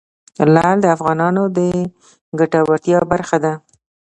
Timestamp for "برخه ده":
3.11-3.53